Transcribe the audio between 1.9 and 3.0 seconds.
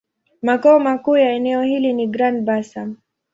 ni Grand-Bassam.